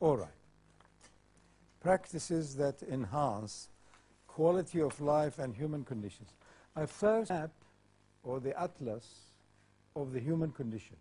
All 0.00 0.16
right. 0.16 0.28
Practices 1.80 2.54
that 2.56 2.82
enhance 2.82 3.68
quality 4.26 4.80
of 4.80 5.00
life 5.00 5.38
and 5.38 5.54
human 5.54 5.84
conditions. 5.84 6.30
I 6.76 6.86
first 6.86 7.30
map, 7.30 7.50
or 8.22 8.38
the 8.38 8.58
atlas, 8.60 9.06
of 9.96 10.12
the 10.12 10.20
human 10.20 10.52
condition, 10.52 10.96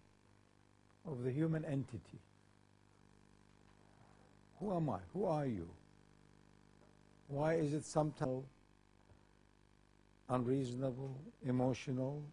of 1.05 1.23
the 1.23 1.31
human 1.31 1.63
entity. 1.65 2.19
Who 4.59 4.75
am 4.75 4.89
I? 4.89 4.99
Who 5.13 5.25
are 5.25 5.45
you? 5.45 5.69
Why 7.27 7.55
is 7.55 7.73
it 7.73 7.85
sometimes 7.85 8.45
unreasonable, 10.29 11.15
emotional? 11.45 12.23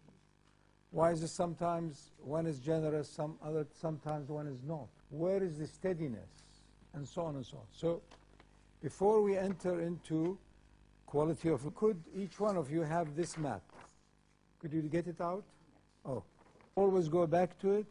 Why 0.89 1.11
is 1.11 1.21
it 1.21 1.27
sometimes 1.27 2.11
one 2.17 2.47
is 2.47 2.59
generous, 2.59 3.09
some 3.09 3.35
other 3.43 3.67
sometimes 3.79 4.29
one 4.29 4.47
is 4.47 4.63
not? 4.63 4.87
Where 5.09 5.43
is 5.43 5.59
the 5.59 5.67
steadiness? 5.67 6.44
And 6.95 7.07
so 7.07 7.23
on 7.23 7.35
and 7.35 7.45
so 7.45 7.57
on. 7.57 7.63
So 7.71 8.01
before 8.81 9.21
we 9.21 9.37
enter 9.37 9.81
into 9.81 10.37
quality 11.05 11.49
of 11.49 11.73
could 11.75 12.01
each 12.17 12.39
one 12.39 12.57
of 12.57 12.71
you 12.71 12.81
have 12.81 13.15
this 13.15 13.37
map? 13.37 13.61
Could 14.59 14.73
you 14.73 14.81
get 14.81 15.07
it 15.07 15.21
out? 15.21 15.43
Oh. 16.05 16.23
Always 16.75 17.07
go 17.07 17.25
back 17.25 17.57
to 17.59 17.71
it. 17.71 17.85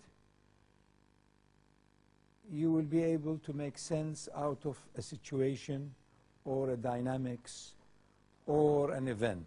You 2.50 2.70
will 2.70 2.82
be 2.82 3.02
able 3.02 3.38
to 3.38 3.52
make 3.52 3.78
sense 3.78 4.28
out 4.36 4.59
of 4.64 4.78
a 4.96 5.02
situation 5.02 5.95
or 6.45 6.70
a 6.70 6.76
dynamics 6.76 7.74
or 8.46 8.92
an 8.92 9.09
event. 9.09 9.46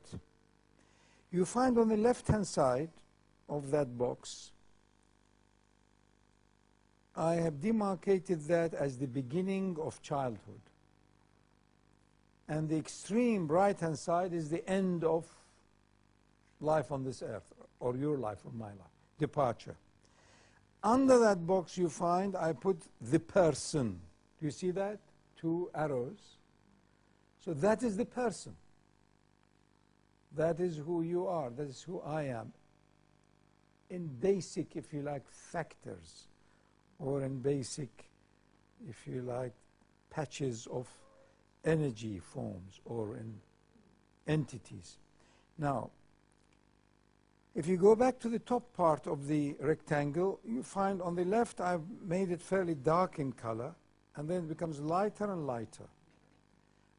You 1.31 1.45
find 1.45 1.77
on 1.77 1.89
the 1.89 1.97
left-hand 1.97 2.47
side 2.47 2.89
of 3.47 3.69
that 3.71 3.97
box, 3.97 4.51
I 7.17 7.33
have 7.35 7.59
demarcated 7.59 8.41
that 8.43 8.75
as 8.75 8.99
the 8.99 9.07
beginning 9.07 9.75
of 9.81 10.01
childhood. 10.03 10.61
And 12.47 12.69
the 12.69 12.77
extreme 12.77 13.47
right-hand 13.47 13.97
side 13.97 14.33
is 14.33 14.49
the 14.49 14.67
end 14.69 15.03
of 15.03 15.25
life 16.61 16.91
on 16.91 17.03
this 17.03 17.23
earth, 17.23 17.51
or 17.79 17.97
your 17.97 18.17
life 18.17 18.39
or 18.45 18.51
my 18.51 18.69
life, 18.69 18.95
departure. 19.17 19.75
Under 20.83 21.17
that 21.19 21.45
box 21.45 21.77
you 21.77 21.89
find 21.89 22.35
I 22.35 22.53
put 22.53 22.83
the 23.01 23.19
person. 23.19 23.99
Do 24.39 24.45
you 24.45 24.51
see 24.51 24.71
that? 24.71 24.99
Two 25.35 25.71
arrows. 25.73 26.37
So 27.43 27.53
that 27.55 27.81
is 27.81 27.97
the 27.97 28.05
person. 28.05 28.55
That 30.35 30.59
is 30.59 30.77
who 30.77 31.01
you 31.01 31.27
are. 31.27 31.49
That 31.49 31.67
is 31.67 31.81
who 31.81 31.99
I 32.01 32.23
am. 32.23 32.53
In 33.89 34.07
basic, 34.07 34.75
if 34.75 34.93
you 34.93 35.01
like, 35.01 35.27
factors, 35.27 36.26
or 36.99 37.23
in 37.23 37.39
basic, 37.39 38.09
if 38.89 39.07
you 39.07 39.21
like, 39.21 39.53
patches 40.09 40.67
of 40.71 40.87
energy 41.65 42.19
forms 42.19 42.79
or 42.85 43.17
in 43.17 43.35
entities. 44.27 44.97
Now, 45.57 45.91
if 47.55 47.67
you 47.67 47.77
go 47.77 47.95
back 47.95 48.19
to 48.19 48.29
the 48.29 48.39
top 48.39 48.71
part 48.73 49.07
of 49.07 49.27
the 49.27 49.55
rectangle, 49.59 50.39
you 50.45 50.61
find 50.61 51.01
on 51.01 51.15
the 51.15 51.25
left 51.25 51.59
I've 51.59 51.81
made 52.05 52.29
it 52.29 52.41
fairly 52.41 52.75
dark 52.75 53.19
in 53.19 53.31
color, 53.31 53.73
and 54.15 54.29
then 54.29 54.43
it 54.43 54.49
becomes 54.49 54.79
lighter 54.79 55.31
and 55.31 55.47
lighter. 55.47 55.87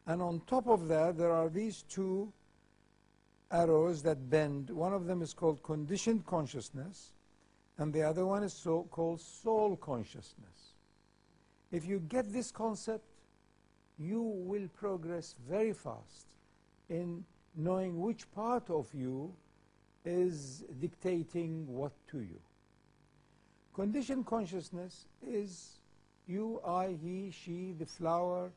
And 0.07 0.21
on 0.23 0.41
top 0.47 0.67
of 0.67 0.89
that, 0.89 1.17
there 1.17 1.33
are 1.33 1.49
these 1.49 1.83
two 1.83 2.33
arrows 3.51 4.03
that 4.03 4.31
bend. 4.31 4.71
One 4.71 4.93
of 4.93 5.07
them 5.07 5.23
is 5.23 5.33
called 5.33 5.63
conditioned 5.63 6.27
consciousness, 6.27 7.13
and 7.79 7.93
the 7.93 8.03
other 8.03 8.27
one 8.27 8.43
is 8.43 8.53
so 8.53 8.87
called 8.91 9.21
soul 9.21 9.77
consciousness. 9.77 10.75
If 11.71 11.87
you 11.87 12.01
get 12.01 12.33
this 12.33 12.51
concept, 12.51 13.05
you 13.99 14.21
will 14.23 14.69
progress 14.75 15.37
very 15.49 15.73
fast 15.73 16.35
in 16.89 17.25
knowing 17.55 18.01
which 18.01 18.31
part 18.33 18.69
of 18.71 18.89
you 18.93 19.33
is 20.05 20.65
dictating 20.81 21.67
what 21.67 21.93
to 22.11 22.19
you. 22.21 22.41
Conditioned 23.75 24.27
consciousness 24.27 25.07
is 25.25 25.79
you, 26.27 26.61
I, 26.67 26.97
he, 27.01 27.31
she, 27.31 27.75
the 27.79 27.87
flower, 27.87 28.51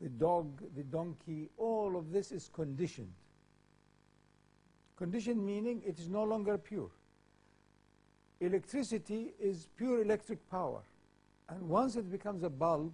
the 0.00 0.08
dog, 0.08 0.62
the 0.74 0.82
donkey, 0.82 1.48
all 1.58 1.96
of 1.96 2.10
this 2.10 2.32
is 2.32 2.50
conditioned. 2.52 3.12
Conditioned 4.96 5.44
meaning 5.44 5.82
it 5.86 5.98
is 5.98 6.08
no 6.08 6.24
longer 6.24 6.56
pure. 6.56 6.90
Electricity 8.42 9.32
is 9.40 9.68
pure 9.76 10.02
electric 10.02 10.50
power. 10.50 10.80
And 11.48 11.68
once 11.68 11.94
it 11.94 12.10
becomes 12.10 12.42
a 12.42 12.50
bulb 12.50 12.92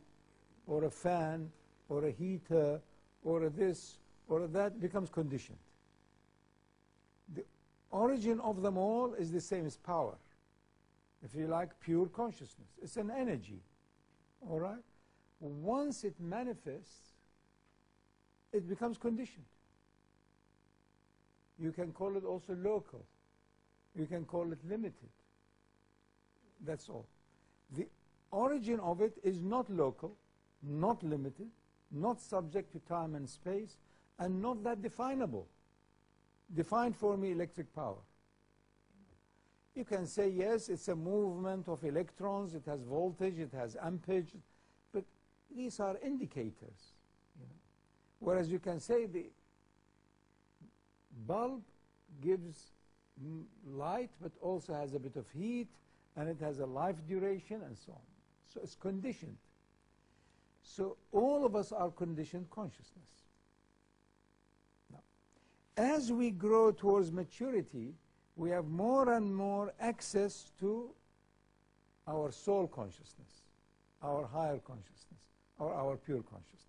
or 0.66 0.84
a 0.84 0.90
fan 0.90 1.50
or 1.88 2.04
a 2.04 2.10
heater 2.10 2.78
or 3.24 3.44
a 3.44 3.50
this 3.50 3.96
or 4.28 4.46
that, 4.46 4.78
becomes 4.78 5.08
conditioned. 5.08 5.56
The 7.34 7.44
origin 7.90 8.40
of 8.40 8.60
them 8.60 8.76
all 8.76 9.14
is 9.14 9.32
the 9.32 9.40
same 9.40 9.64
as 9.64 9.78
power. 9.78 10.16
If 11.24 11.34
you 11.34 11.46
like, 11.46 11.70
pure 11.80 12.06
consciousness. 12.06 12.68
It's 12.82 12.98
an 12.98 13.10
energy. 13.10 13.62
All 14.50 14.60
right? 14.60 14.84
Once 15.40 16.04
it 16.04 16.14
manifests, 16.20 17.14
it 18.52 18.68
becomes 18.68 18.98
conditioned. 18.98 19.46
You 21.58 21.72
can 21.72 21.90
call 21.92 22.18
it 22.18 22.24
also 22.24 22.54
local. 22.62 23.02
You 23.98 24.04
can 24.04 24.26
call 24.26 24.52
it 24.52 24.58
limited. 24.68 25.08
That's 26.64 26.88
all. 26.88 27.06
The 27.76 27.86
origin 28.30 28.80
of 28.80 29.00
it 29.00 29.18
is 29.22 29.42
not 29.42 29.70
local, 29.70 30.16
not 30.62 31.02
limited, 31.02 31.48
not 31.90 32.20
subject 32.20 32.72
to 32.72 32.78
time 32.80 33.14
and 33.14 33.28
space, 33.28 33.76
and 34.18 34.42
not 34.42 34.62
that 34.64 34.82
definable. 34.82 35.46
Define 36.54 36.92
for 36.92 37.16
me 37.16 37.32
electric 37.32 37.74
power. 37.74 37.98
You 39.74 39.84
can 39.84 40.06
say, 40.06 40.28
yes, 40.28 40.68
it's 40.68 40.88
a 40.88 40.96
movement 40.96 41.68
of 41.68 41.84
electrons, 41.84 42.54
it 42.54 42.64
has 42.66 42.82
voltage, 42.82 43.38
it 43.38 43.52
has 43.52 43.76
ampage, 43.76 44.34
but 44.92 45.04
these 45.54 45.78
are 45.78 45.96
indicators. 46.02 46.94
Whereas 48.18 48.50
you 48.50 48.58
can 48.58 48.80
say 48.80 49.06
the 49.06 49.26
bulb 51.26 51.62
gives 52.20 52.72
light, 53.66 54.10
but 54.20 54.32
also 54.40 54.74
has 54.74 54.94
a 54.94 54.98
bit 54.98 55.16
of 55.16 55.26
heat, 55.30 55.68
and 56.18 56.28
it 56.28 56.40
has 56.40 56.58
a 56.58 56.66
life 56.66 56.96
duration, 57.06 57.62
and 57.64 57.78
so 57.78 57.92
on. 57.92 58.00
So 58.52 58.60
it's 58.62 58.74
conditioned. 58.74 59.36
So 60.62 60.96
all 61.12 61.46
of 61.46 61.54
us 61.54 61.70
are 61.70 61.90
conditioned 61.90 62.50
consciousness. 62.50 63.08
Now, 64.90 64.98
as 65.76 66.10
we 66.10 66.30
grow 66.30 66.72
towards 66.72 67.12
maturity, 67.12 67.94
we 68.34 68.50
have 68.50 68.66
more 68.66 69.12
and 69.12 69.34
more 69.34 69.72
access 69.78 70.50
to 70.58 70.90
our 72.08 72.32
soul 72.32 72.66
consciousness, 72.66 73.42
our 74.02 74.26
higher 74.26 74.58
consciousness, 74.58 75.22
or 75.60 75.72
our 75.72 75.96
pure 75.96 76.22
consciousness. 76.22 76.64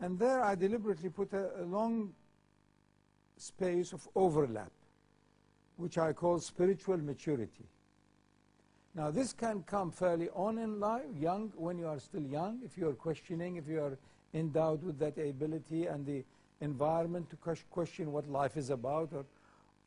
And 0.00 0.18
there 0.18 0.40
I 0.42 0.54
deliberately 0.54 1.08
put 1.08 1.32
a, 1.32 1.50
a 1.60 1.64
long 1.64 2.12
space 3.36 3.92
of 3.92 4.06
overlap, 4.14 4.70
which 5.76 5.98
I 5.98 6.12
call 6.12 6.38
spiritual 6.38 6.98
maturity. 6.98 7.66
Now 8.94 9.10
this 9.10 9.32
can 9.32 9.62
come 9.62 9.90
fairly 9.90 10.28
on 10.34 10.58
in 10.58 10.78
life, 10.78 11.06
young, 11.18 11.50
when 11.56 11.78
you 11.78 11.86
are 11.86 11.98
still 11.98 12.22
young, 12.22 12.60
if 12.62 12.76
you 12.76 12.88
are 12.88 12.92
questioning, 12.94 13.56
if 13.56 13.66
you 13.66 13.80
are 13.80 13.96
endowed 14.34 14.82
with 14.82 14.98
that 14.98 15.16
ability 15.16 15.86
and 15.86 16.04
the 16.04 16.22
environment 16.60 17.30
to 17.30 17.36
question 17.70 18.12
what 18.12 18.28
life 18.28 18.56
is 18.56 18.68
about, 18.68 19.10
or, 19.12 19.24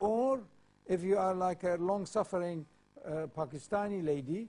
or 0.00 0.40
if 0.88 1.02
you 1.02 1.16
are 1.16 1.34
like 1.34 1.62
a 1.62 1.76
long-suffering 1.76 2.66
uh, 3.06 3.26
Pakistani 3.36 4.04
lady, 4.04 4.48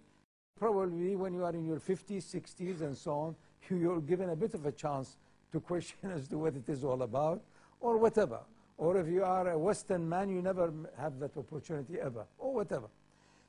probably 0.59 1.15
when 1.15 1.33
you 1.33 1.43
are 1.43 1.53
in 1.53 1.65
your 1.65 1.79
50s, 1.79 2.23
60s, 2.23 2.81
and 2.81 2.97
so 2.97 3.11
on, 3.11 3.35
you're 3.69 4.01
given 4.01 4.31
a 4.31 4.35
bit 4.35 4.55
of 4.55 4.65
a 4.65 4.71
chance 4.71 5.17
to 5.51 5.59
question 5.59 6.11
as 6.15 6.27
to 6.29 6.37
what 6.37 6.55
it 6.55 6.67
is 6.67 6.83
all 6.83 7.03
about, 7.03 7.41
or 7.79 7.97
whatever. 7.97 8.39
Or 8.79 8.97
if 8.97 9.07
you 9.07 9.23
are 9.23 9.51
a 9.51 9.57
Western 9.57 10.07
man, 10.07 10.29
you 10.29 10.41
never 10.41 10.73
have 10.97 11.19
that 11.19 11.37
opportunity 11.37 11.99
ever, 11.99 12.25
or 12.39 12.53
whatever. 12.53 12.87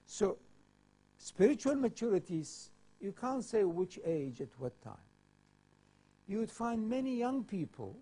So 0.07 0.39
Spiritual 1.19 1.75
maturities, 1.75 2.71
you 3.01 3.13
can't 3.13 3.45
say 3.45 3.65
which 3.65 3.99
age 4.05 4.41
at 4.41 4.49
what 4.59 4.81
time. 4.83 4.95
You 6.27 6.39
would 6.39 6.51
find 6.51 6.89
many 6.89 7.17
young 7.17 7.45
people 7.45 7.97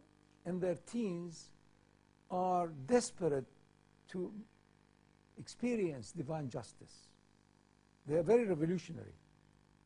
in 0.44 0.60
their 0.60 0.76
teens 0.90 1.50
are 2.30 2.68
desperate 2.86 3.46
to 4.08 4.32
experience 5.38 6.12
divine 6.12 6.48
justice. 6.48 7.08
They 8.06 8.16
are 8.16 8.22
very 8.22 8.44
revolutionary. 8.44 9.14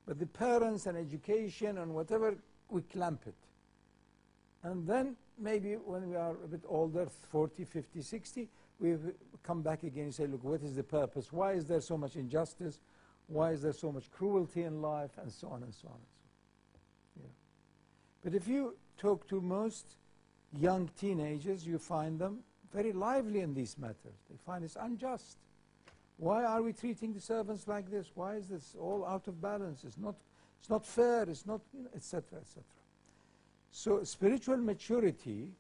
But 0.07 0.19
the 0.19 0.27
parents 0.27 0.87
and 0.87 0.97
education 0.97 1.79
and 1.79 1.95
whatever, 1.95 2.37
we 2.69 2.83
clamp 2.83 3.23
it. 3.27 3.35
And 4.63 4.87
then 4.87 5.17
maybe 5.39 5.75
when 5.75 6.09
we 6.09 6.17
are 6.17 6.33
a 6.33 6.49
bit 6.49 6.63
older, 6.69 7.07
40, 7.31 7.65
50, 7.65 8.03
60, 8.03 8.49
we 8.79 8.97
come 9.43 9.63
back 9.63 9.83
again 9.83 10.05
and 10.05 10.15
say, 10.15 10.27
look, 10.27 10.43
what 10.45 10.63
is 10.63 10.75
the 10.75 10.83
purpose? 10.83 11.33
Why 11.33 11.53
is 11.53 11.67
there 11.67 11.81
so 11.81 11.97
much 11.97 12.17
injustice? 12.17 12.81
Why 13.31 13.53
is 13.53 13.63
there 13.63 13.73
so 13.73 13.93
much 13.93 14.11
cruelty 14.11 14.65
in 14.65 14.83
life? 14.83 15.13
And 15.23 15.31
so 15.31 15.49
on 15.49 15.63
and 15.63 15.73
so 15.73 15.89
on 15.89 15.95
and 15.95 16.05
so 16.13 17.21
on. 17.21 17.23
Yeah. 17.23 17.31
But 18.25 18.35
if 18.35 18.49
you 18.49 18.77
talk 18.99 19.29
to 19.29 19.41
most 19.41 19.87
young 20.59 20.91
teenagers, 20.99 21.65
you 21.65 21.79
find 21.79 22.19
them 22.19 22.41
very 22.73 22.93
lively 22.93 23.41
in 23.41 23.55
these 23.55 23.79
matters. 23.79 24.19
They 24.29 24.37
find 24.45 24.65
it's 24.65 24.77
unjust. 24.79 25.39
Why 26.17 26.45
are 26.45 26.61
we 26.61 26.73
treating 26.73 27.15
the 27.15 27.21
servants 27.21 27.69
like 27.69 27.89
this? 27.89 28.11
Why 28.15 28.35
is 28.35 28.49
this 28.49 28.75
all 28.79 29.07
out 29.07 29.29
of 29.29 29.41
balance? 29.41 29.85
It's 29.85 29.97
not, 29.97 30.17
it's 30.59 30.69
not 30.69 30.85
fair, 30.85 31.23
it's 31.23 31.47
not, 31.47 31.61
etc., 31.95 32.41
etc. 32.41 32.63
So 33.71 34.03
spiritual 34.03 34.57
maturity 34.57 35.53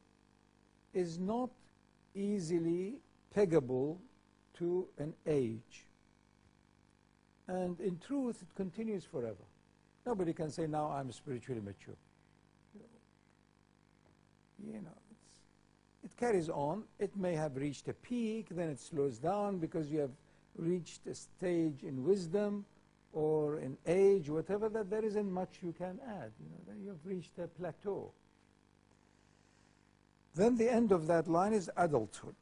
is 0.92 1.18
not 1.18 1.50
easily 2.16 2.96
peggable 3.34 3.96
to 4.54 4.88
an 4.98 5.14
age. 5.24 5.86
And 7.50 7.80
in 7.80 7.98
truth, 7.98 8.42
it 8.42 8.54
continues 8.54 9.04
forever. 9.04 9.44
Nobody 10.06 10.32
can 10.32 10.50
say, 10.52 10.68
now 10.68 10.88
I'm 10.92 11.10
spiritually 11.10 11.60
mature. 11.60 11.96
You 14.64 14.74
know, 14.74 14.98
it 16.04 16.16
carries 16.16 16.48
on. 16.48 16.84
It 17.00 17.16
may 17.16 17.34
have 17.34 17.56
reached 17.56 17.88
a 17.88 17.92
peak, 17.92 18.46
then 18.50 18.68
it 18.68 18.78
slows 18.78 19.18
down 19.18 19.58
because 19.58 19.90
you 19.90 19.98
have 19.98 20.12
reached 20.56 21.08
a 21.08 21.14
stage 21.14 21.82
in 21.82 22.04
wisdom 22.04 22.64
or 23.12 23.58
in 23.58 23.76
age, 23.84 24.28
whatever, 24.28 24.68
that 24.68 24.88
there 24.88 25.04
isn't 25.04 25.32
much 25.32 25.58
you 25.60 25.74
can 25.76 25.98
add. 26.06 26.30
You 26.38 26.50
know, 26.50 26.62
then 26.68 26.76
you've 26.84 27.04
reached 27.04 27.36
a 27.42 27.48
plateau. 27.48 28.12
Then 30.36 30.56
the 30.56 30.72
end 30.72 30.92
of 30.92 31.08
that 31.08 31.26
line 31.26 31.52
is 31.52 31.68
adulthood. 31.76 32.36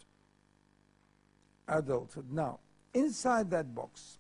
Adulthood. 1.66 2.30
Now, 2.30 2.58
inside 2.92 3.50
that 3.52 3.74
box, 3.74 4.18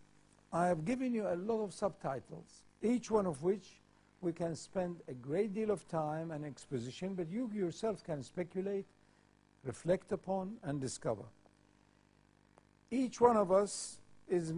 I 0.52 0.66
have 0.66 0.84
given 0.84 1.12
you 1.12 1.26
a 1.28 1.36
lot 1.36 1.62
of 1.62 1.72
subtitles, 1.72 2.64
each 2.82 3.10
one 3.10 3.26
of 3.26 3.42
which 3.42 3.80
we 4.20 4.32
can 4.32 4.56
spend 4.56 4.96
a 5.08 5.14
great 5.14 5.54
deal 5.54 5.70
of 5.70 5.86
time 5.88 6.30
and 6.30 6.44
exposition, 6.44 7.14
but 7.14 7.28
you 7.28 7.50
yourself 7.54 8.02
can 8.02 8.22
speculate, 8.22 8.86
reflect 9.64 10.12
upon, 10.12 10.56
and 10.62 10.80
discover 10.80 11.24
each 12.90 13.20
one 13.20 13.36
of 13.36 13.52
us 13.52 13.98
is, 14.28 14.52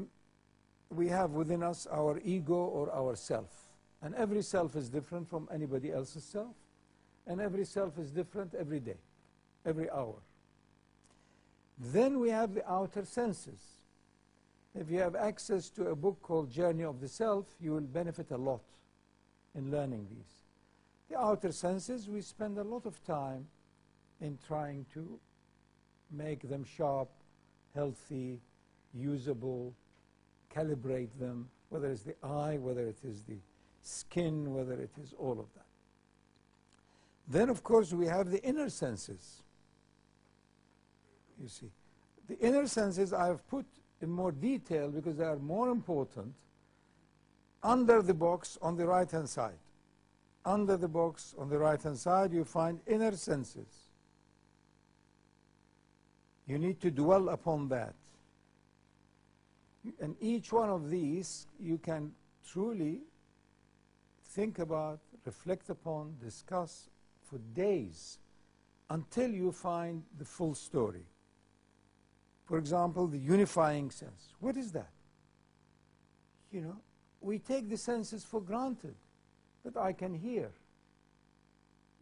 we 0.91 1.09
have 1.09 1.33
within 1.33 1.63
us 1.63 1.87
our 1.91 2.21
ego 2.25 2.55
or 2.55 2.93
our 2.93 3.17
self. 3.17 3.49
And 4.03 4.15
every 4.15 4.43
self 4.43 4.77
is 4.77 4.89
different 4.89 5.29
from 5.29 5.49
anybody 5.53 5.93
else's 5.93 6.25
self. 6.25 6.55
And 7.27 7.41
every 7.41 7.65
self 7.65 7.99
is 7.99 8.11
different 8.11 8.55
every 8.55 8.81
day, 8.81 8.97
every 9.67 9.91
hour. 9.91 10.17
Then 11.79 12.19
we 12.19 12.31
have 12.31 12.55
the 12.55 12.69
outer 12.71 13.05
senses. 13.05 13.61
If 14.75 14.91
you 14.91 15.01
have 15.01 15.17
access 15.17 15.69
to 15.71 15.89
a 15.89 15.97
book 15.97 16.19
called 16.23 16.51
Journey 16.51 16.85
of 16.85 17.01
the 17.01 17.09
Self, 17.09 17.47
you 17.61 17.73
will 17.73 17.81
benefit 17.81 18.31
a 18.31 18.37
lot 18.37 18.63
in 19.55 19.71
learning 19.71 20.07
these. 20.11 20.45
The 21.09 21.19
outer 21.19 21.51
senses, 21.51 22.09
we 22.09 22.21
spend 22.21 22.57
a 22.59 22.63
lot 22.63 22.87
of 22.87 23.03
time 23.05 23.47
in 24.21 24.39
trying 24.47 24.87
to 24.95 25.19
make 26.13 26.49
them 26.49 26.65
sharp, 26.65 27.09
healthy, 27.75 28.41
usable, 28.95 29.75
calibrate 30.55 31.19
them, 31.19 31.49
whether 31.69 31.89
it's 31.89 32.03
the 32.03 32.15
eye, 32.23 32.59
whether 32.59 32.87
it 32.87 32.99
is 33.05 33.23
the 33.23 33.39
skin, 33.83 34.53
whether 34.53 34.81
it 34.81 34.91
is 35.03 35.15
all 35.19 35.41
of 35.41 35.53
that. 35.55 35.67
Then, 37.27 37.49
of 37.49 37.63
course, 37.65 37.93
we 37.93 38.07
have 38.07 38.31
the 38.31 38.43
inner 38.43 38.69
senses. 38.69 39.43
You 41.41 41.49
see, 41.49 41.71
the 42.29 42.39
inner 42.39 42.67
senses 42.67 43.13
I 43.13 43.27
have 43.27 43.47
put 43.49 43.67
in 44.01 44.11
more 44.11 44.33
detail 44.33 44.89
because 44.89 45.17
they 45.17 45.25
are 45.25 45.39
more 45.39 45.69
important 45.69 46.35
under 47.63 48.03
the 48.03 48.15
box 48.15 48.59
on 48.63 48.77
the 48.77 48.87
right-hand 48.87 49.29
side. 49.29 49.59
Under 50.45 50.77
the 50.77 50.89
box 50.89 51.35
on 51.39 51.49
the 51.49 51.59
right-hand 51.59 51.99
side, 51.99 52.33
you 52.33 52.45
find 52.45 52.81
inner 52.87 53.13
senses. 53.13 53.91
You 56.47 56.59
need 56.59 56.81
to 56.81 56.91
dwell 56.91 57.29
upon 57.29 57.69
that. 57.69 57.95
And 60.01 60.17
each 60.21 60.53
one 60.53 60.71
of 60.71 60.91
these 60.91 61.47
you 61.61 61.79
can 61.79 62.13
truly 62.51 63.01
think 64.25 64.59
about, 64.59 65.01
reflect 65.25 65.71
upon, 65.71 66.17
discuss 66.23 66.89
for 67.23 67.39
days 67.55 68.19
until 68.89 69.31
you 69.31 69.53
find 69.53 70.03
the 70.19 70.25
full 70.25 70.55
story. 70.55 71.05
For 72.51 72.59
example, 72.59 73.07
the 73.07 73.17
unifying 73.17 73.93
sense. 73.93 74.35
What 74.41 74.57
is 74.57 74.73
that? 74.73 74.91
You 76.51 76.63
know, 76.63 76.77
we 77.21 77.39
take 77.39 77.71
the 77.71 77.77
senses 77.77 78.25
for 78.25 78.41
granted, 78.41 78.97
but 79.65 79.77
I 79.81 79.93
can 79.93 80.13
hear, 80.13 80.51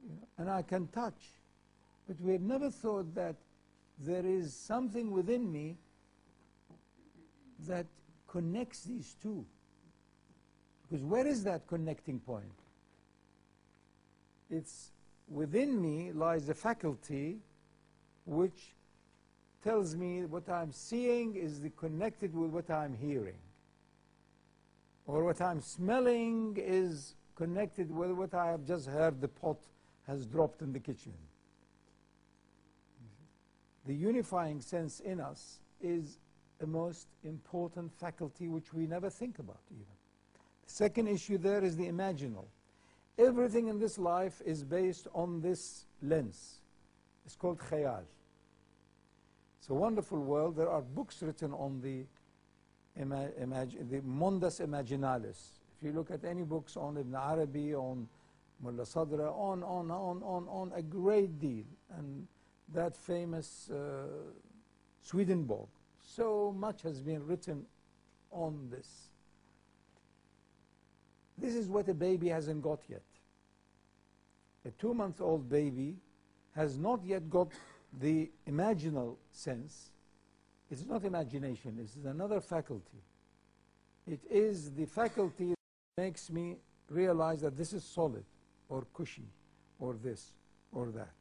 you 0.02 0.08
know, 0.08 0.26
and 0.38 0.48
I 0.48 0.62
can 0.62 0.86
touch. 0.86 1.20
But 2.06 2.18
we 2.22 2.32
have 2.32 2.40
never 2.40 2.70
thought 2.70 3.14
that 3.14 3.36
there 3.98 4.24
is 4.24 4.54
something 4.54 5.10
within 5.10 5.52
me 5.52 5.76
that 7.66 7.84
connects 8.26 8.84
these 8.84 9.16
two. 9.22 9.44
Because 10.88 11.04
where 11.04 11.26
is 11.26 11.44
that 11.44 11.66
connecting 11.66 12.20
point? 12.20 12.58
It's 14.48 14.92
within 15.28 15.82
me 15.82 16.10
lies 16.12 16.48
a 16.48 16.54
faculty 16.54 17.36
which 18.24 18.77
tells 19.62 19.96
me 19.96 20.24
what 20.24 20.48
I'm 20.48 20.72
seeing 20.72 21.34
is 21.34 21.60
connected 21.76 22.34
with 22.34 22.50
what 22.50 22.70
I'm 22.70 22.94
hearing. 22.94 23.38
Or 25.06 25.24
what 25.24 25.40
I'm 25.40 25.60
smelling 25.60 26.56
is 26.58 27.14
connected 27.34 27.90
with 27.90 28.10
what 28.10 28.34
I 28.34 28.50
have 28.50 28.66
just 28.66 28.86
heard 28.86 29.20
the 29.20 29.28
pot 29.28 29.58
has 30.06 30.26
dropped 30.26 30.62
in 30.62 30.72
the 30.72 30.80
kitchen 30.80 31.14
the 33.88 33.94
unifying 33.94 34.60
sense 34.60 35.00
in 35.00 35.18
us 35.18 35.60
is 35.80 36.18
a 36.60 36.66
most 36.66 37.08
important 37.24 37.90
faculty 37.98 38.46
which 38.46 38.74
we 38.74 38.86
never 38.86 39.08
think 39.08 39.38
about 39.38 39.62
even. 39.70 39.86
The 40.66 40.72
second 40.72 41.08
issue 41.08 41.38
there 41.38 41.64
is 41.64 41.74
the 41.74 41.86
imaginal. 41.86 42.44
Everything 43.18 43.68
in 43.68 43.78
this 43.78 43.98
life 43.98 44.42
is 44.44 44.62
based 44.62 45.08
on 45.14 45.40
this 45.40 45.86
lens. 46.02 46.60
It's 47.24 47.34
called 47.34 47.58
khayal. 47.58 48.02
It's 49.68 49.72
a 49.72 49.74
wonderful 49.74 50.18
world. 50.18 50.56
There 50.56 50.70
are 50.70 50.80
books 50.80 51.22
written 51.22 51.52
on 51.52 51.82
the, 51.82 52.06
the 52.96 54.00
Mundus 54.00 54.60
Imaginalis. 54.60 55.60
If 55.76 55.82
you 55.82 55.92
look 55.92 56.10
at 56.10 56.24
any 56.24 56.42
books 56.42 56.74
on 56.78 56.96
Ibn 56.96 57.14
Arabi, 57.14 57.74
on 57.74 58.08
Mullah 58.62 58.84
Sadra, 58.84 59.30
on, 59.30 59.62
on, 59.62 59.90
on, 59.90 60.22
on, 60.22 60.46
on, 60.48 60.72
a 60.74 60.80
great 60.80 61.38
deal. 61.38 61.66
And 61.98 62.26
that 62.72 62.96
famous 62.96 63.68
uh, 63.68 64.06
Swedenborg. 65.02 65.68
So 66.00 66.54
much 66.56 66.80
has 66.80 67.02
been 67.02 67.26
written 67.26 67.66
on 68.30 68.70
this. 68.70 69.10
This 71.36 71.54
is 71.54 71.68
what 71.68 71.90
a 71.90 71.94
baby 71.94 72.28
hasn't 72.28 72.62
got 72.62 72.80
yet. 72.88 73.02
A 74.64 74.70
two-month-old 74.70 75.46
baby 75.46 75.96
has 76.56 76.78
not 76.78 77.04
yet 77.04 77.28
got 77.28 77.52
the 77.92 78.30
imaginal 78.48 79.16
sense. 79.32 79.90
is 80.70 80.86
not 80.86 81.04
imagination, 81.04 81.78
it's 81.80 81.96
another 82.04 82.40
faculty. 82.40 83.02
It 84.06 84.20
is 84.30 84.72
the 84.72 84.86
faculty 84.86 85.48
that 85.48 86.02
makes 86.02 86.30
me 86.30 86.56
realize 86.88 87.40
that 87.42 87.56
this 87.56 87.72
is 87.72 87.84
solid 87.84 88.24
or 88.68 88.86
cushy 88.94 89.28
or 89.78 89.94
this 89.94 90.32
or 90.72 90.90
that. 90.92 91.12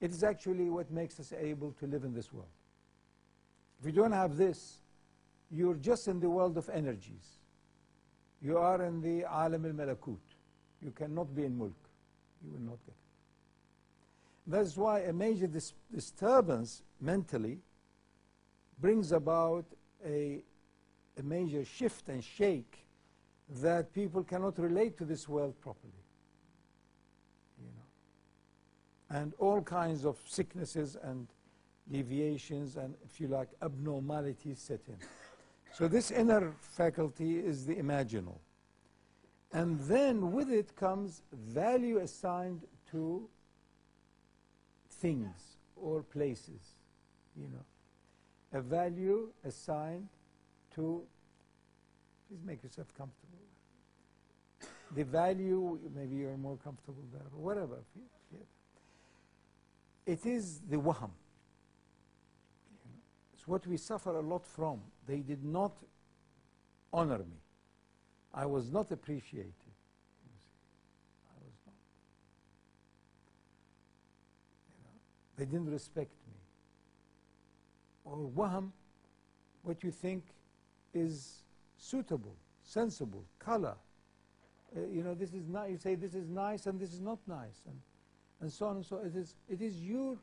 It 0.00 0.10
is 0.10 0.22
actually 0.22 0.68
what 0.68 0.90
makes 0.90 1.18
us 1.20 1.32
able 1.32 1.72
to 1.72 1.86
live 1.86 2.04
in 2.04 2.12
this 2.12 2.32
world. 2.32 2.48
If 3.80 3.86
you 3.86 3.92
don't 3.92 4.12
have 4.12 4.36
this, 4.36 4.78
you're 5.50 5.74
just 5.74 6.08
in 6.08 6.20
the 6.20 6.28
world 6.28 6.56
of 6.58 6.68
energies. 6.68 7.38
You 8.42 8.58
are 8.58 8.82
in 8.84 9.00
the 9.00 9.24
alam 9.30 9.64
al-malakut. 9.64 10.18
You 10.82 10.90
cannot 10.90 11.34
be 11.34 11.44
in 11.44 11.56
mulk. 11.56 11.72
You 12.44 12.52
will 12.52 12.60
not 12.60 12.78
get 12.84 12.94
it. 12.94 13.05
That's 14.46 14.76
why 14.76 15.00
a 15.00 15.12
major 15.12 15.46
dis 15.46 15.74
disturbance 15.92 16.82
mentally 17.00 17.58
brings 18.80 19.12
about 19.12 19.64
a, 20.04 20.42
a 21.18 21.22
major 21.22 21.64
shift 21.64 22.08
and 22.08 22.22
shake 22.22 22.86
that 23.62 23.92
people 23.92 24.22
cannot 24.22 24.58
relate 24.58 24.96
to 24.98 25.04
this 25.04 25.28
world 25.28 25.58
properly 25.60 26.06
and 29.10 29.34
all 29.38 29.60
kinds 29.62 30.04
of 30.04 30.18
sicknesses 30.26 30.96
and 31.02 31.26
deviations 31.90 32.76
and, 32.76 32.94
if 33.04 33.20
you 33.20 33.28
like, 33.28 33.48
abnormalities 33.62 34.58
set 34.58 34.80
in. 34.88 34.96
So 35.72 35.86
this 35.86 36.10
inner 36.10 36.52
faculty 36.60 37.38
is 37.38 37.66
the 37.66 37.76
imaginal. 37.76 38.38
And 39.52 39.78
then 39.80 40.32
with 40.32 40.50
it 40.50 40.74
comes 40.74 41.22
value 41.32 41.98
assigned 41.98 42.62
to 42.90 43.28
things 44.98 45.58
or 45.76 46.02
places, 46.02 46.76
you 47.36 47.48
know. 47.48 47.64
A 48.58 48.62
value 48.62 49.28
assigned 49.44 50.08
to, 50.74 51.02
please 52.28 52.42
make 52.44 52.62
yourself 52.62 52.88
comfortable. 52.96 53.38
the 54.94 55.04
value, 55.04 55.78
maybe 55.94 56.16
you're 56.16 56.36
more 56.36 56.58
comfortable 56.62 57.02
there, 57.12 57.26
or 57.36 57.42
whatever. 57.42 57.78
It 60.06 60.24
is 60.24 60.60
the 60.70 60.76
waham. 60.76 61.10
It's 63.34 63.46
what 63.48 63.66
we 63.66 63.76
suffer 63.76 64.16
a 64.16 64.22
lot 64.22 64.46
from. 64.46 64.80
They 65.06 65.18
did 65.18 65.44
not 65.44 65.72
honor 66.92 67.18
me. 67.18 67.40
I 68.32 68.46
was 68.46 68.70
not 68.70 68.92
appreciated. 68.92 69.52
They 75.36 75.44
didn't 75.44 75.70
respect 75.70 76.12
me. 76.26 76.34
Or 78.04 78.16
waham, 78.34 78.70
what 79.62 79.82
you 79.82 79.90
think 79.90 80.24
is 80.94 81.42
suitable, 81.76 82.34
sensible, 82.62 83.24
color. 83.38 83.74
Uh, 84.76 84.80
you 84.92 85.02
know, 85.02 85.14
this 85.14 85.34
is 85.34 85.46
nice. 85.48 85.70
You 85.70 85.78
say 85.78 85.94
this 85.94 86.14
is 86.14 86.28
nice 86.28 86.66
and 86.66 86.80
this 86.80 86.92
is 86.92 87.00
not 87.00 87.18
nice, 87.26 87.62
and 87.66 87.80
and 88.40 88.52
so 88.52 88.66
on 88.66 88.76
and 88.76 88.86
so. 88.86 88.98
On. 88.98 89.06
It 89.06 89.16
is 89.16 89.34
it 89.48 89.60
is 89.60 89.82
your 89.82 90.16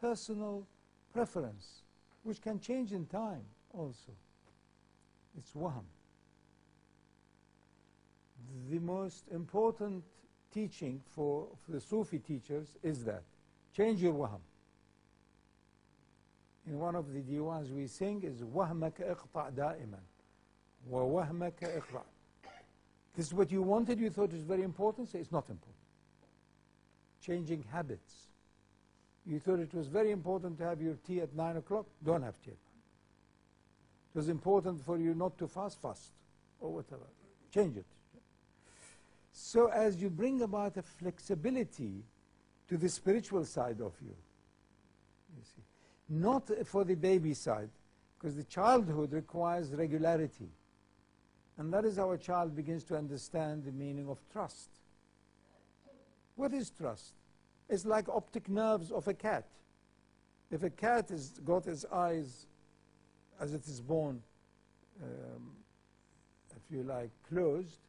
personal 0.00 0.66
preference, 1.12 1.82
which 2.22 2.40
can 2.40 2.60
change 2.60 2.92
in 2.92 3.06
time 3.06 3.44
also. 3.72 4.12
It's 5.36 5.52
waham. 5.52 5.84
The 8.70 8.78
most 8.78 9.24
important 9.32 10.04
teaching 10.52 11.00
for, 11.14 11.46
for 11.64 11.72
the 11.72 11.80
Sufi 11.80 12.18
teachers 12.18 12.76
is 12.82 13.04
that 13.04 13.22
change 13.76 14.02
your 14.02 14.14
wahm 14.14 14.40
In 16.67 16.79
one 16.79 16.95
of 16.95 17.11
the 17.13 17.21
diwans 17.21 17.71
we 17.71 17.87
sing 17.87 18.23
is 18.23 18.41
وهمك 18.41 19.01
اقطع 19.01 19.49
دائما 19.49 19.99
ووهمك 20.89 21.63
اقطع 21.63 22.03
This 23.15 23.27
is 23.27 23.33
what 23.33 23.51
you 23.51 23.61
wanted, 23.61 23.99
you 23.99 24.09
thought 24.09 24.33
is 24.33 24.43
very 24.43 24.63
important, 24.63 25.09
so 25.09 25.19
it's 25.19 25.31
not 25.31 25.47
important. 25.49 25.75
Changing 27.21 27.63
habits. 27.71 28.27
You 29.25 29.39
thought 29.39 29.59
it 29.59 29.73
was 29.73 29.87
very 29.87 30.11
important 30.11 30.57
to 30.57 30.63
have 30.63 30.81
your 30.81 30.95
tea 31.05 31.21
at 31.21 31.35
9 31.35 31.57
o'clock, 31.57 31.85
don't 32.03 32.23
have 32.23 32.41
tea 32.41 32.51
at 32.51 32.57
9. 32.57 32.73
It 34.13 34.17
was 34.17 34.29
important 34.29 34.81
for 34.81 34.97
you 34.97 35.13
not 35.13 35.37
to 35.37 35.47
fast, 35.47 35.79
fast, 35.79 36.11
or 36.59 36.73
whatever. 36.73 37.05
Change 37.53 37.77
it. 37.77 37.85
So 39.31 39.67
as 39.67 40.01
you 40.01 40.09
bring 40.09 40.41
about 40.41 40.77
a 40.77 40.81
flexibility 40.81 42.03
to 42.67 42.77
the 42.77 42.89
spiritual 42.89 43.45
side 43.45 43.79
of 43.81 43.93
you, 44.01 44.09
you 44.09 44.15
see, 44.15 44.26
not 46.08 46.50
for 46.66 46.84
the 46.84 46.94
baby 46.94 47.34
side, 47.34 47.70
because 48.18 48.36
the 48.36 48.44
childhood 48.44 49.12
requires 49.12 49.70
regularity. 49.70 50.48
And 51.58 51.72
that 51.72 51.84
is 51.84 51.96
how 51.96 52.12
a 52.12 52.18
child 52.18 52.54
begins 52.54 52.84
to 52.84 52.96
understand 52.96 53.64
the 53.64 53.72
meaning 53.72 54.08
of 54.08 54.18
trust. 54.32 54.70
What 56.36 56.52
is 56.54 56.70
trust? 56.70 57.14
It's 57.68 57.84
like 57.84 58.08
optic 58.08 58.48
nerves 58.48 58.90
of 58.90 59.08
a 59.08 59.14
cat. 59.14 59.44
If 60.50 60.62
a 60.62 60.70
cat 60.70 61.10
has 61.10 61.40
got 61.44 61.66
its 61.66 61.84
eyes, 61.92 62.46
as 63.40 63.52
it 63.52 63.66
is 63.66 63.80
born, 63.80 64.22
um, 65.02 65.50
if 66.56 66.62
you 66.70 66.82
like, 66.84 67.10
closed, 67.28 67.80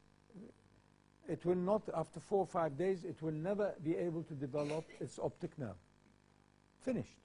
it 1.27 1.45
will 1.45 1.55
not, 1.55 1.83
after 1.95 2.19
four 2.19 2.39
or 2.39 2.47
five 2.47 2.75
days, 2.77 3.03
it 3.03 3.21
will 3.21 3.31
never 3.31 3.73
be 3.83 3.95
able 3.95 4.23
to 4.23 4.33
develop 4.33 4.85
its 4.99 5.19
optic 5.19 5.57
nerve. 5.57 5.77
Finished. 6.81 7.17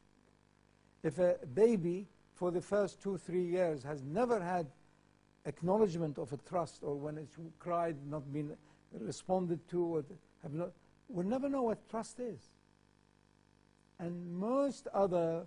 If 1.04 1.18
a 1.18 1.36
baby, 1.54 2.06
for 2.34 2.50
the 2.50 2.62
first 2.62 3.00
two, 3.02 3.18
three 3.18 3.44
years, 3.44 3.82
has 3.82 4.02
never 4.02 4.42
had 4.42 4.66
acknowledgement 5.44 6.18
of 6.18 6.32
a 6.32 6.38
trust, 6.38 6.82
or 6.82 6.96
when 6.96 7.18
it's 7.18 7.36
cried, 7.58 7.96
not 8.08 8.32
been 8.32 8.56
responded 8.98 9.60
to, 9.68 9.84
or 9.84 10.04
have 10.42 10.54
not, 10.54 10.72
will 11.10 11.26
never 11.26 11.50
know 11.50 11.62
what 11.62 11.88
trust 11.90 12.18
is. 12.20 12.40
And 13.98 14.34
most 14.34 14.88
other 14.94 15.46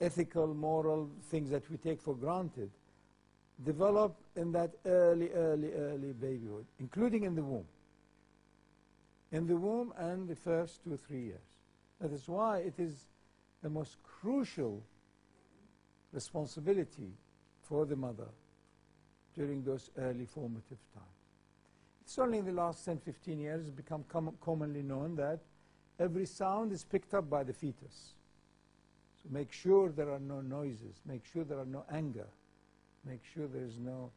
ethical, 0.00 0.54
moral 0.54 1.10
things 1.30 1.50
that 1.50 1.68
we 1.68 1.76
take 1.76 2.00
for 2.00 2.14
granted 2.14 2.70
develop 3.64 4.16
in 4.36 4.52
that 4.52 4.70
early, 4.86 5.30
early, 5.32 5.72
early 5.72 6.12
babyhood, 6.12 6.64
including 6.78 7.24
in 7.24 7.34
the 7.34 7.42
womb. 7.42 7.66
In 9.32 9.48
the 9.48 9.56
womb 9.56 9.92
and 9.98 10.28
the 10.28 10.36
first 10.36 10.82
two 10.84 10.96
three 10.96 11.24
years. 11.24 11.40
That 12.00 12.12
is 12.12 12.28
why 12.28 12.58
it 12.58 12.74
is 12.78 13.08
the 13.62 13.70
most 13.70 13.96
crucial 14.02 14.82
responsibility 16.12 17.12
for 17.62 17.86
the 17.86 17.96
mother 17.96 18.28
during 19.36 19.62
those 19.62 19.90
early 19.98 20.26
formative 20.26 20.78
times. 20.94 21.06
It's 22.02 22.18
only 22.18 22.38
in 22.38 22.44
the 22.44 22.52
last 22.52 22.84
10, 22.84 22.98
15 22.98 23.38
years 23.38 23.60
it's 23.62 23.70
become 23.70 24.04
com 24.08 24.32
commonly 24.40 24.82
known 24.82 25.14
that 25.16 25.40
every 25.98 26.26
sound 26.26 26.72
is 26.72 26.82
picked 26.82 27.14
up 27.14 27.30
by 27.30 27.44
the 27.44 27.52
fetus. 27.52 28.14
So 29.22 29.28
make 29.30 29.52
sure 29.52 29.90
there 29.90 30.10
are 30.10 30.18
no 30.18 30.40
noises, 30.40 31.02
make 31.06 31.24
sure 31.24 31.44
there 31.44 31.58
are 31.58 31.66
no 31.66 31.84
anger, 31.92 32.26
make 33.04 33.20
sure 33.34 33.46
there 33.46 33.64
is 33.64 33.78
no... 33.78 34.10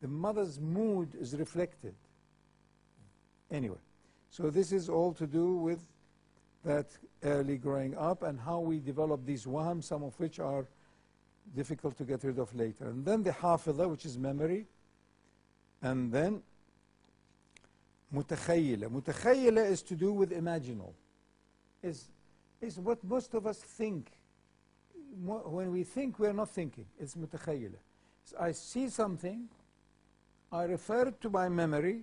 The 0.00 0.08
mother's 0.08 0.58
mood 0.58 1.14
is 1.20 1.34
reflected. 1.36 1.94
Anyway, 3.50 3.76
so 4.30 4.48
this 4.48 4.72
is 4.72 4.88
all 4.88 5.12
to 5.12 5.26
do 5.26 5.56
with 5.56 5.84
that 6.64 6.86
early 7.22 7.56
growing 7.56 7.96
up 7.96 8.22
and 8.22 8.38
how 8.38 8.60
we 8.60 8.78
develop 8.78 9.24
these 9.24 9.44
waham, 9.46 9.82
some 9.82 10.02
of 10.02 10.18
which 10.20 10.38
are 10.38 10.66
difficult 11.54 11.96
to 11.98 12.04
get 12.04 12.22
rid 12.24 12.38
of 12.38 12.54
later. 12.54 12.88
And 12.88 13.04
then 13.04 13.22
the 13.22 13.32
hafidah, 13.32 13.88
which 13.88 14.04
is 14.04 14.18
memory, 14.18 14.66
and 15.82 16.12
then 16.12 16.42
mutakhayila. 18.14 18.88
Mutakhayila 18.88 19.70
is 19.70 19.82
to 19.82 19.94
do 19.94 20.12
with 20.12 20.30
imaginal. 20.30 20.92
Is 21.82 22.10
is 22.60 22.78
what 22.78 23.02
most 23.04 23.34
of 23.34 23.46
us 23.46 23.58
think. 23.58 24.10
When 25.24 25.72
we 25.72 25.82
think, 25.82 26.18
we 26.18 26.28
are 26.28 26.32
not 26.32 26.50
thinking. 26.50 26.86
It's 27.00 27.14
mutakhayila. 27.14 27.78
So 28.24 28.36
I 28.38 28.52
see 28.52 28.88
something, 28.88 29.48
I 30.52 30.64
refer 30.64 31.08
it 31.08 31.20
to 31.22 31.30
my 31.30 31.48
memory. 31.48 32.02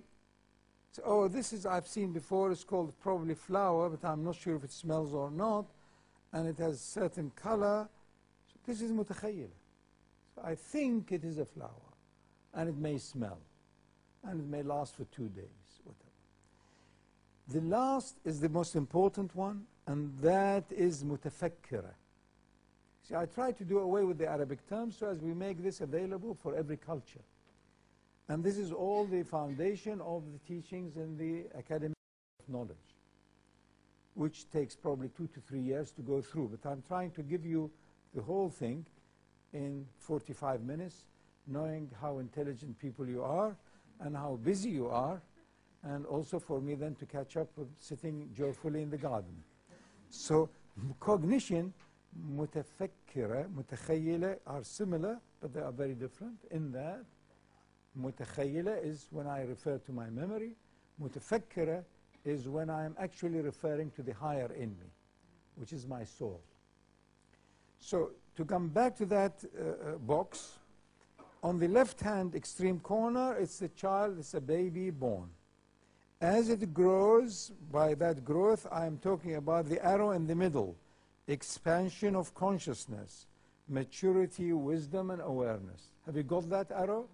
So, 0.92 1.02
oh, 1.04 1.28
this 1.28 1.52
is 1.52 1.66
I've 1.66 1.86
seen 1.86 2.12
before. 2.12 2.50
It's 2.50 2.64
called 2.64 2.92
probably 3.00 3.34
flower, 3.34 3.88
but 3.90 4.06
I'm 4.08 4.24
not 4.24 4.36
sure 4.36 4.56
if 4.56 4.64
it 4.64 4.72
smells 4.72 5.12
or 5.12 5.30
not, 5.30 5.66
and 6.32 6.48
it 6.48 6.58
has 6.58 6.80
certain 6.80 7.30
color. 7.36 7.88
So 8.46 8.58
this 8.66 8.80
is 8.80 8.92
mutakhayila. 8.92 9.48
So 10.34 10.42
I 10.44 10.54
think 10.54 11.12
it 11.12 11.24
is 11.24 11.38
a 11.38 11.44
flower, 11.44 11.70
and 12.54 12.68
it 12.68 12.76
may 12.76 12.98
smell, 12.98 13.38
and 14.24 14.40
it 14.40 14.46
may 14.46 14.62
last 14.62 14.96
for 14.96 15.04
two 15.04 15.28
days, 15.28 15.80
whatever. 15.84 16.04
The 17.48 17.60
last 17.60 18.16
is 18.24 18.40
the 18.40 18.48
most 18.48 18.76
important 18.76 19.34
one, 19.34 19.66
and 19.86 20.16
that 20.18 20.64
is 20.70 21.04
mutafakkira. 21.04 21.94
See, 23.08 23.14
I 23.14 23.24
try 23.24 23.52
to 23.52 23.64
do 23.64 23.78
away 23.78 24.04
with 24.04 24.18
the 24.18 24.28
Arabic 24.28 24.68
terms 24.68 24.98
so 24.98 25.08
as 25.08 25.18
we 25.20 25.32
make 25.32 25.62
this 25.62 25.80
available 25.80 26.36
for 26.42 26.54
every 26.54 26.76
culture. 26.76 27.22
And 28.28 28.44
this 28.44 28.58
is 28.58 28.72
all 28.72 29.06
the 29.06 29.22
foundation 29.22 30.00
of 30.02 30.22
the 30.32 30.38
teachings 30.46 30.96
in 30.96 31.16
the 31.16 31.46
Academy 31.58 31.94
of 32.40 32.48
Knowledge, 32.52 32.76
which 34.14 34.50
takes 34.50 34.76
probably 34.76 35.08
two 35.08 35.26
to 35.28 35.40
three 35.40 35.60
years 35.60 35.92
to 35.92 36.02
go 36.02 36.20
through. 36.20 36.48
But 36.48 36.70
I'm 36.70 36.82
trying 36.86 37.10
to 37.12 37.22
give 37.22 37.46
you 37.46 37.70
the 38.14 38.20
whole 38.20 38.50
thing 38.50 38.84
in 39.54 39.86
45 39.98 40.62
minutes, 40.62 41.04
knowing 41.46 41.90
how 42.00 42.18
intelligent 42.18 42.78
people 42.78 43.08
you 43.08 43.22
are 43.22 43.56
and 44.00 44.14
how 44.14 44.38
busy 44.44 44.68
you 44.70 44.88
are, 44.88 45.22
and 45.84 46.04
also 46.04 46.38
for 46.38 46.60
me 46.60 46.74
then 46.74 46.94
to 46.96 47.06
catch 47.06 47.38
up 47.38 47.48
with 47.56 47.68
sitting 47.78 48.28
joyfully 48.36 48.82
in 48.82 48.90
the 48.90 48.98
garden. 48.98 49.42
So 50.10 50.50
cognition 51.00 51.72
mutafakkira, 52.34 53.48
mutakhayila 53.48 54.36
are 54.46 54.64
similar, 54.64 55.18
but 55.40 55.54
they 55.54 55.60
are 55.60 55.72
very 55.72 55.94
different 55.94 56.38
in 56.50 56.72
that 56.72 57.04
mutakhayila 58.00 58.84
is 58.84 59.06
when 59.10 59.26
I 59.26 59.42
refer 59.42 59.78
to 59.78 59.92
my 59.92 60.08
memory. 60.10 60.52
Mutafakkira 61.02 61.84
is 62.24 62.48
when 62.48 62.70
I 62.70 62.84
am 62.84 62.94
actually 62.98 63.40
referring 63.40 63.90
to 63.92 64.02
the 64.02 64.12
higher 64.12 64.50
in 64.54 64.70
me, 64.70 64.90
which 65.56 65.72
is 65.72 65.86
my 65.86 66.04
soul. 66.04 66.40
So 67.78 68.10
to 68.36 68.44
come 68.44 68.68
back 68.68 68.96
to 68.96 69.06
that 69.06 69.44
uh, 69.44 69.62
uh, 69.62 69.98
box, 69.98 70.58
on 71.42 71.58
the 71.58 71.68
left-hand 71.68 72.34
extreme 72.34 72.80
corner, 72.80 73.36
it's 73.36 73.58
the 73.60 73.68
child, 73.68 74.18
it's 74.18 74.34
a 74.34 74.40
baby 74.40 74.90
born. 74.90 75.28
As 76.20 76.48
it 76.48 76.74
grows, 76.74 77.52
by 77.70 77.94
that 77.94 78.24
growth, 78.24 78.66
I 78.72 78.86
am 78.86 78.98
talking 78.98 79.36
about 79.36 79.66
the 79.66 79.84
arrow 79.84 80.10
in 80.10 80.26
the 80.26 80.34
middle, 80.34 80.76
expansion 81.28 82.16
of 82.16 82.34
consciousness, 82.34 83.26
maturity, 83.68 84.52
wisdom, 84.52 85.10
and 85.10 85.22
awareness. 85.22 85.92
Have 86.06 86.16
you 86.16 86.24
got 86.24 86.50
that 86.50 86.72
arrow? 86.72 87.06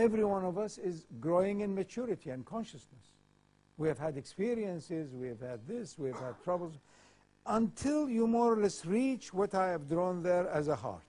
Every 0.00 0.24
one 0.24 0.46
of 0.46 0.56
us 0.56 0.78
is 0.78 1.04
growing 1.20 1.60
in 1.60 1.74
maturity 1.74 2.30
and 2.30 2.42
consciousness. 2.46 3.04
We 3.76 3.86
have 3.86 3.98
had 3.98 4.16
experiences, 4.16 5.14
we 5.14 5.28
have 5.28 5.40
had 5.40 5.68
this, 5.68 5.98
we 5.98 6.08
have 6.08 6.18
had 6.18 6.42
troubles, 6.42 6.78
until 7.44 8.08
you 8.08 8.26
more 8.26 8.54
or 8.54 8.56
less 8.56 8.86
reach 8.86 9.34
what 9.34 9.54
I 9.54 9.68
have 9.68 9.86
drawn 9.90 10.22
there 10.22 10.48
as 10.48 10.68
a 10.68 10.74
heart. 10.74 11.02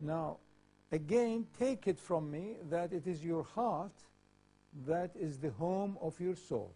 Now, 0.00 0.38
again, 0.92 1.46
take 1.58 1.86
it 1.86 2.00
from 2.00 2.30
me 2.30 2.56
that 2.70 2.90
it 2.94 3.06
is 3.06 3.22
your 3.22 3.44
heart 3.44 3.92
that 4.86 5.10
is 5.14 5.38
the 5.38 5.50
home 5.50 5.98
of 6.00 6.18
your 6.18 6.36
soul. 6.36 6.72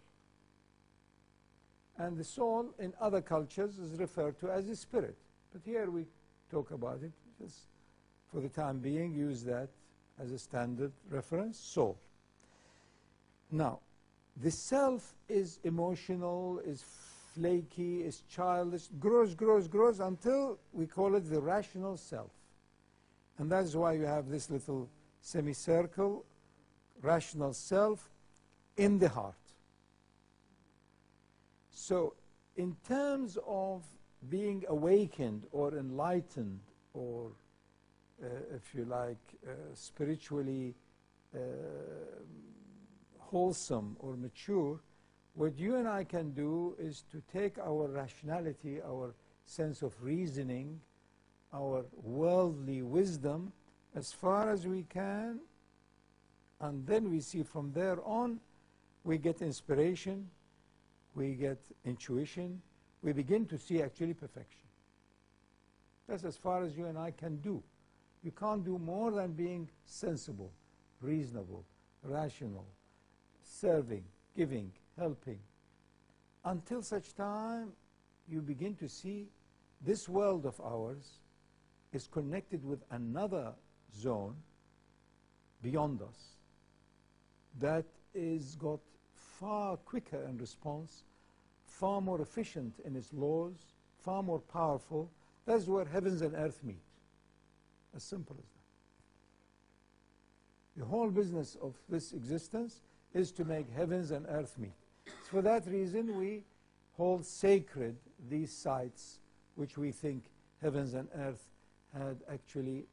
And 1.97 2.15
the 2.15 2.23
soul 2.23 2.75
in 2.77 2.93
other 3.01 3.21
cultures 3.21 3.79
is 3.79 3.97
referred 3.97 4.39
to 4.41 4.51
as 4.51 4.69
a 4.69 4.75
spirit. 4.75 5.17
But 5.51 5.63
here 5.65 5.89
we 5.89 6.05
talk 6.51 6.69
about 6.69 7.01
it, 7.01 7.13
just 7.41 7.61
for 8.31 8.41
the 8.41 8.49
time 8.49 8.77
being, 8.77 9.15
use 9.15 9.43
that 9.45 9.69
as 10.19 10.31
a 10.31 10.39
standard 10.39 10.91
reference, 11.09 11.57
soul. 11.59 11.97
Now, 13.51 13.79
the 14.41 14.51
self 14.51 15.13
is 15.29 15.59
emotional, 15.63 16.59
is 16.65 16.83
flaky, 17.33 18.03
is 18.03 18.23
childish, 18.29 18.87
grows, 18.99 19.35
grows, 19.35 19.67
grows 19.67 19.99
until 19.99 20.59
we 20.73 20.85
call 20.85 21.15
it 21.15 21.29
the 21.29 21.39
rational 21.39 21.97
self. 21.97 22.31
And 23.37 23.51
that's 23.51 23.75
why 23.75 23.93
you 23.93 24.03
have 24.03 24.29
this 24.29 24.49
little 24.49 24.89
semicircle, 25.21 26.25
rational 27.01 27.53
self, 27.53 28.09
in 28.75 28.97
the 28.99 29.09
heart. 29.09 29.35
So, 31.71 32.13
in 32.55 32.75
terms 32.87 33.37
of 33.45 33.83
being 34.29 34.65
awakened 34.67 35.45
or 35.51 35.75
enlightened 35.77 36.59
or, 36.93 37.31
if 38.21 38.73
you 38.73 38.85
like, 38.85 39.17
uh, 39.45 39.51
spiritually 39.73 40.75
uh, 41.35 41.39
wholesome 43.19 43.95
or 43.99 44.15
mature, 44.15 44.79
what 45.35 45.57
you 45.57 45.75
and 45.75 45.87
I 45.87 46.03
can 46.03 46.31
do 46.31 46.75
is 46.79 47.03
to 47.11 47.21
take 47.31 47.59
our 47.59 47.87
rationality, 47.87 48.81
our 48.81 49.13
sense 49.45 49.81
of 49.81 49.93
reasoning, 50.01 50.79
our 51.53 51.85
worldly 52.01 52.81
wisdom 52.81 53.53
as 53.95 54.11
far 54.11 54.49
as 54.49 54.67
we 54.67 54.83
can, 54.83 55.39
and 56.59 56.85
then 56.85 57.09
we 57.11 57.19
see 57.19 57.43
from 57.43 57.71
there 57.71 57.99
on, 58.03 58.39
we 59.03 59.17
get 59.17 59.41
inspiration, 59.41 60.27
we 61.15 61.33
get 61.33 61.59
intuition, 61.85 62.61
we 63.01 63.13
begin 63.13 63.45
to 63.45 63.57
see 63.57 63.81
actually 63.81 64.13
perfection. 64.13 64.61
That's 66.07 66.23
as 66.23 66.35
far 66.35 66.63
as 66.63 66.75
you 66.77 66.85
and 66.85 66.97
I 66.97 67.11
can 67.11 67.37
do. 67.37 67.61
You 68.23 68.31
can't 68.31 68.63
do 68.63 68.77
more 68.77 69.11
than 69.11 69.33
being 69.33 69.69
sensible, 69.85 70.51
reasonable, 71.01 71.63
rational, 72.03 72.65
serving, 73.43 74.03
giving, 74.35 74.71
helping, 74.97 75.39
until 76.45 76.81
such 76.81 77.15
time 77.15 77.71
you 78.27 78.41
begin 78.41 78.75
to 78.75 78.87
see 78.87 79.27
this 79.81 80.09
world 80.09 80.45
of 80.45 80.59
ours 80.61 81.19
is 81.93 82.07
connected 82.07 82.63
with 82.65 82.83
another 82.91 83.53
zone 83.95 84.35
beyond 85.61 86.01
us 86.01 86.37
that 87.59 87.85
is 88.13 88.55
got 88.55 88.79
far 89.13 89.77
quicker 89.77 90.23
in 90.29 90.37
response, 90.37 91.03
far 91.65 92.01
more 92.01 92.21
efficient 92.21 92.73
in 92.85 92.95
its 92.95 93.13
laws, 93.13 93.73
far 93.99 94.23
more 94.23 94.39
powerful. 94.39 95.09
That's 95.45 95.65
where 95.65 95.85
heavens 95.85 96.21
and 96.21 96.35
earth 96.35 96.63
meet. 96.63 96.86
As 97.95 98.03
simple 98.03 98.35
as 98.39 98.45
that. 98.45 98.57
The 100.81 100.85
whole 100.85 101.09
business 101.09 101.57
of 101.61 101.73
this 101.89 102.13
existence 102.13 102.81
is 103.13 103.31
to 103.31 103.45
make 103.45 103.69
heavens 103.75 104.11
and 104.11 104.25
earth 104.29 104.57
meet. 104.59 104.75
For 105.29 105.41
that 105.41 105.65
reason, 105.65 106.15
we 106.17 106.43
hold 106.95 107.25
sacred 107.25 107.95
these 108.29 108.51
sites 108.51 109.19
which 109.55 109.77
we 109.77 109.91
think 109.91 110.23
heavens 110.61 110.93
and 110.93 111.07
earth 111.15 111.47
had 111.97 112.17
actually 112.31 112.85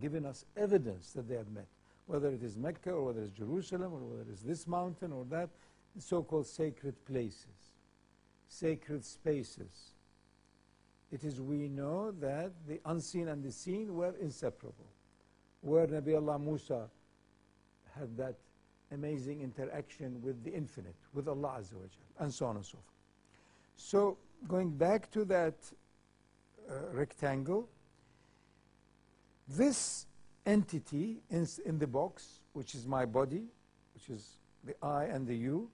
given 0.00 0.26
us 0.26 0.44
evidence 0.56 1.12
that 1.12 1.28
they 1.28 1.36
have 1.36 1.50
met, 1.50 1.68
whether 2.06 2.28
it 2.28 2.42
is 2.42 2.56
Mecca 2.56 2.90
or 2.90 3.06
whether 3.06 3.22
it's 3.22 3.32
Jerusalem 3.32 3.92
or 3.92 4.00
whether 4.00 4.30
it's 4.30 4.42
this 4.42 4.66
mountain 4.66 5.12
or 5.12 5.24
that, 5.26 5.48
the 5.94 6.02
so-called 6.02 6.46
sacred 6.46 6.94
places, 7.04 7.72
sacred 8.48 9.04
spaces. 9.04 9.91
It 11.12 11.24
is 11.24 11.40
we 11.40 11.68
know 11.68 12.10
that 12.20 12.52
the 12.66 12.80
unseen 12.86 13.28
and 13.28 13.44
the 13.44 13.52
seen 13.52 13.94
were 13.94 14.14
inseparable. 14.20 14.86
Where 15.60 15.86
Nabi 15.86 16.16
Allah 16.16 16.38
Musa 16.38 16.88
had 17.94 18.16
that 18.16 18.36
amazing 18.90 19.42
interaction 19.42 20.20
with 20.22 20.42
the 20.42 20.52
infinite, 20.52 20.96
with 21.12 21.28
Allah 21.28 21.58
Azza 21.58 21.74
wa 21.74 21.82
Jal, 21.82 22.24
and 22.24 22.32
so 22.32 22.46
on 22.46 22.56
and 22.56 22.64
so 22.64 22.72
forth. 22.72 22.84
So 23.76 24.16
going 24.48 24.70
back 24.70 25.10
to 25.12 25.24
that 25.26 25.54
uh, 26.68 26.74
rectangle, 26.92 27.68
this 29.48 30.06
entity 30.46 31.20
in, 31.30 31.46
in 31.66 31.78
the 31.78 31.86
box, 31.86 32.40
which 32.54 32.74
is 32.74 32.86
my 32.86 33.04
body, 33.04 33.44
which 33.94 34.08
is 34.08 34.36
the 34.64 34.74
I 34.84 35.04
and 35.04 35.26
the 35.26 35.36
you, 35.36 35.68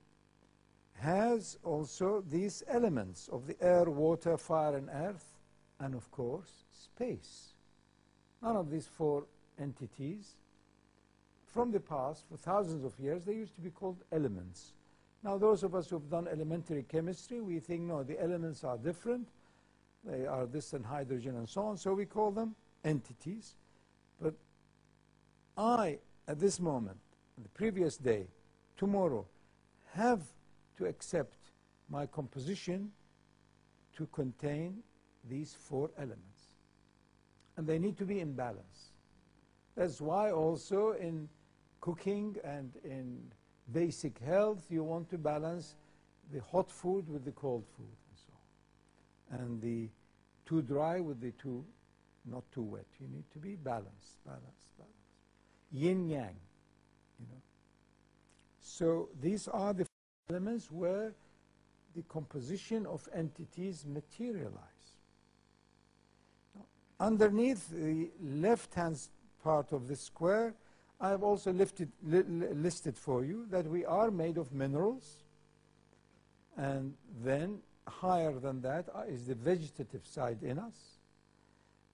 has 1.29 1.59
also 1.65 2.25
these 2.29 2.63
elements 2.69 3.29
of 3.33 3.47
the 3.47 3.57
air, 3.61 3.85
water, 3.85 4.37
fire, 4.37 4.77
and 4.77 4.89
earth, 4.93 5.25
and 5.81 5.95
of 5.95 6.11
course, 6.11 6.65
space. 6.73 7.55
None 8.43 8.57
of 8.57 8.71
these 8.71 8.87
four 8.87 9.25
entities 9.61 10.37
from 11.53 11.73
the 11.73 11.81
past, 11.81 12.25
for 12.31 12.37
thousands 12.37 12.85
of 12.85 12.99
years, 13.01 13.25
they 13.25 13.33
used 13.33 13.55
to 13.55 13.61
be 13.61 13.71
called 13.71 13.97
elements. 14.13 14.73
Now, 15.25 15.39
those 15.39 15.63
of 15.63 15.75
us 15.75 15.89
who 15.89 15.97
have 15.97 16.11
done 16.11 16.29
elementary 16.29 16.85
chemistry, 16.85 17.41
we 17.41 17.59
think, 17.59 17.83
no, 17.83 18.03
the 18.03 18.21
elements 18.23 18.65
are 18.65 18.77
different. 18.77 19.29
They 20.05 20.27
are 20.27 20.47
this 20.47 20.75
and 20.75 20.85
hydrogen 20.85 21.37
and 21.37 21.49
so 21.49 21.63
on, 21.63 21.77
so 21.77 21.95
we 21.95 22.05
call 22.07 22.31
them 22.31 22.55
entities. 22.85 23.55
But 24.21 24.35
I, 25.57 25.99
at 26.29 26.39
this 26.39 26.61
moment, 26.61 26.99
the 27.43 27.49
previous 27.49 27.97
day, 27.97 28.27
tomorrow, 28.77 29.27
have 29.95 30.21
to 30.79 30.87
accept 30.87 31.37
my 31.91 32.07
composition 32.07 32.91
to 33.97 34.07
contain 34.07 34.79
these 35.29 35.57
four 35.59 35.91
elements. 35.99 36.55
And 37.57 37.67
they 37.67 37.79
need 37.79 37.99
to 37.99 38.05
be 38.05 38.21
in 38.21 38.33
balance. 38.33 38.93
That's 39.77 40.01
why 40.01 40.31
also 40.31 40.93
in 40.93 41.29
cooking 41.81 42.37
and 42.45 42.73
in 42.85 43.21
basic 43.73 44.19
health, 44.21 44.67
you 44.71 44.85
want 44.85 45.11
to 45.11 45.19
balance 45.19 45.75
the 46.33 46.41
hot 46.41 46.71
food 46.71 47.09
with 47.09 47.25
the 47.25 47.33
cold 47.33 47.65
food 47.77 47.87
and 47.87 48.19
so 48.19 48.33
on. 49.33 49.41
And 49.41 49.61
the 49.61 49.89
too 50.47 50.63
dry 50.63 51.01
with 51.01 51.21
the 51.21 51.33
too, 51.33 51.65
not 52.25 52.45
too 52.53 52.63
wet. 52.63 52.87
You 53.01 53.09
need 53.09 53.25
to 53.33 53.39
be 53.39 53.57
balanced, 53.57 54.25
balanced, 54.25 54.77
balanced. 54.79 54.99
Yin 55.73 56.09
yang, 56.09 56.37
you 57.19 57.27
know. 57.27 57.43
So 58.61 59.09
these 59.21 59.49
are 59.49 59.75
the 59.75 59.87
elements 60.31 60.71
where 60.71 61.15
the 61.97 62.03
composition 62.03 62.85
of 62.85 63.09
entities 63.15 63.87
materialize. 63.87 64.53
Now, 66.55 66.67
underneath 67.01 67.71
the 67.71 68.11
left-hand 68.23 68.99
part 69.43 69.73
of 69.73 69.89
the 69.89 69.97
square, 69.97 70.55
I 71.01 71.09
have 71.09 71.23
also 71.23 71.51
lifted, 71.51 71.91
li 72.03 72.23
listed 72.23 72.99
for 72.99 73.25
you 73.25 73.47
that 73.51 73.67
we 73.67 73.87
are 73.87 74.11
made 74.11 74.37
of 74.37 74.53
minerals, 74.53 75.25
and 76.59 76.93
then 77.25 77.61
higher 77.87 78.39
than 78.39 78.61
that 78.61 78.87
uh, 78.95 79.05
the 79.27 79.35
vegetative 79.35 80.07
side 80.07 80.43
in 80.43 80.59
us, 80.59 80.99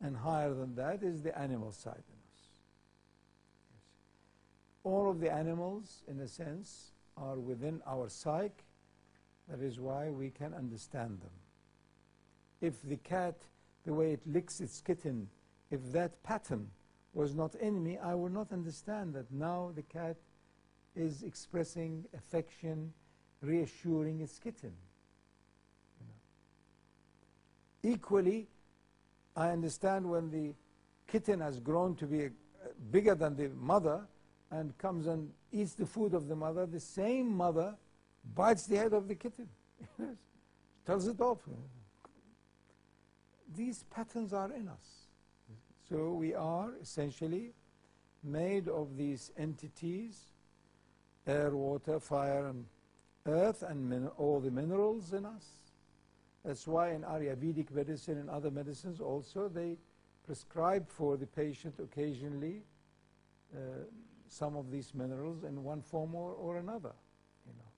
and 0.03 0.17
higher 0.17 0.53
than 0.53 0.75
that 0.75 1.05
is 1.05 1.23
the 1.23 1.39
animal 1.39 1.71
side 1.71 1.93
in 1.95 2.19
us. 2.35 2.43
Yes. 3.71 3.83
All 4.83 5.09
of 5.09 5.21
the 5.21 5.31
animals, 5.31 6.03
in 6.09 6.19
a 6.19 6.27
sense, 6.27 6.94
are 7.17 7.39
within 7.39 7.81
our 7.87 8.09
psyche. 8.09 8.65
That 9.49 9.61
is 9.61 9.79
why 9.79 10.11
we 10.11 10.31
can 10.31 10.55
understand 10.55 11.21
them. 11.21 11.31
If 12.61 12.83
the 12.83 12.97
cat, 12.97 13.37
the 13.85 13.93
way 13.93 14.13
it 14.13 14.21
licks 14.27 14.61
its 14.61 14.81
kitten, 14.81 15.29
if 15.71 15.81
that 15.93 16.23
pattern 16.23 16.71
was 17.13 17.35
not 17.35 17.55
in 17.57 17.83
me, 17.83 17.99
I 17.99 18.15
would 18.15 18.33
not 18.33 18.53
understand 18.53 19.15
that 19.15 19.31
now 19.33 19.73
the 19.75 19.83
cat 19.83 20.17
is 20.97 21.23
expressing 21.23 22.05
affection, 22.17 22.93
reassuring 23.43 24.21
its 24.21 24.39
kitten. 24.39 24.73
You 26.01 26.07
know. 27.91 27.95
Equally, 27.95 28.49
I 29.37 29.51
understand 29.51 30.09
when 30.09 30.31
the 30.31 30.55
kitten 31.07 31.41
has 31.41 31.61
grown 31.61 31.97
to 31.97 32.07
be 32.07 32.27
uh, 32.27 32.29
bigger 32.91 33.15
than 33.15 33.37
the 33.37 33.49
mother 33.51 34.07
and 34.51 34.77
comes 34.79 35.07
and 35.07 35.31
eats 35.55 35.75
the 35.75 35.87
food 35.87 36.15
of 36.15 36.27
the 36.29 36.35
mother, 36.35 36.67
the 36.67 36.81
same 36.81 37.35
mother 37.35 37.75
bites 38.35 38.67
the 38.67 38.77
head 38.77 38.93
of 38.93 39.07
the 39.07 39.15
kitten, 39.15 39.49
tells 40.87 41.07
it 41.07 41.21
off. 41.21 41.39
These 43.57 43.85
patterns 43.85 44.33
are 44.33 44.53
in 44.53 44.69
us. 44.69 45.07
So 45.89 46.13
we 46.13 46.35
are 46.35 46.71
essentially 46.83 47.53
made 48.25 48.69
of 48.69 48.97
these 48.97 49.31
entities, 49.37 50.25
air, 51.27 51.51
water, 51.51 52.01
fire, 52.01 52.47
and 52.47 52.65
earth, 53.27 53.63
and 53.63 54.09
all 54.19 54.41
the 54.41 54.51
minerals 54.51 55.13
in 55.13 55.25
us. 55.25 55.45
That's 56.45 56.67
why 56.67 56.93
in 56.93 57.03
Ayurvedic 57.03 57.71
medicine 57.71 58.19
and 58.19 58.29
other 58.29 58.51
medicines 58.51 59.01
also 59.01 59.49
they 59.49 59.77
prescribe 60.27 60.89
for 60.89 61.17
the 61.17 61.27
patient 61.27 61.75
occasionally 61.79 62.63
uh, 63.55 63.59
some 64.29 64.57
of 64.57 64.71
these 64.71 64.95
minerals 64.95 65.45
in 65.45 65.63
one 65.63 65.83
form 65.83 66.15
or, 66.15 66.33
or 66.33 66.59
another, 66.59 66.93
you 67.47 67.53
know, 67.57 67.71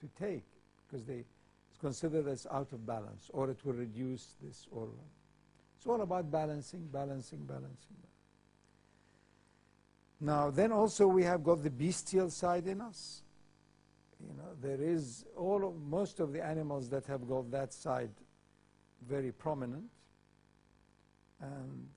to 0.00 0.24
take, 0.24 0.44
because 0.86 1.06
they 1.06 1.24
it's 1.70 1.78
considered 1.80 2.28
as 2.28 2.46
out 2.50 2.72
of 2.72 2.86
balance, 2.86 3.30
or 3.32 3.50
it 3.50 3.64
will 3.64 3.72
reduce 3.72 4.34
this, 4.42 4.66
or 4.70 4.88
it's 5.76 5.86
all 5.86 6.02
about 6.02 6.30
balancing, 6.30 6.86
balancing, 6.92 7.44
balancing. 7.46 7.96
Now, 10.20 10.50
then 10.50 10.70
also 10.70 11.06
we 11.06 11.24
have 11.24 11.42
got 11.42 11.62
the 11.62 11.70
bestial 11.70 12.30
side 12.30 12.66
in 12.66 12.80
us. 12.80 13.22
You 14.20 14.34
know, 14.36 14.50
there 14.60 14.80
is 14.80 15.24
all 15.36 15.66
of, 15.66 15.74
most 15.80 16.20
of 16.20 16.32
the 16.32 16.44
animals 16.44 16.88
that 16.90 17.06
have 17.06 17.26
got 17.26 17.50
that 17.50 17.72
side 17.72 18.10
very 19.08 19.32
prominent, 19.32 19.90
and 21.40 21.88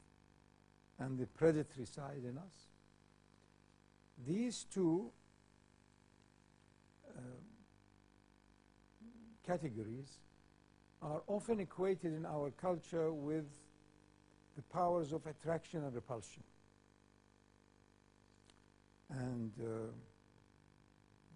and 1.00 1.20
the 1.20 1.28
predatory 1.28 1.86
side 1.86 2.24
in 2.24 2.38
us. 2.38 2.65
These 4.28 4.66
two 4.74 5.12
uh, 7.16 7.22
categories 9.46 10.18
are 11.02 11.22
often 11.28 11.60
equated 11.60 12.14
in 12.14 12.26
our 12.26 12.50
culture 12.52 13.12
with 13.12 13.46
the 14.56 14.62
powers 14.64 15.12
of 15.12 15.26
attraction 15.28 15.84
and 15.84 15.94
repulsion. 15.94 16.44
And 19.10 19.52
uh, 19.60 19.92